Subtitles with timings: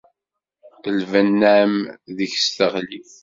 [0.97, 1.75] Lbenna-m
[2.17, 3.01] deg-s teɣli.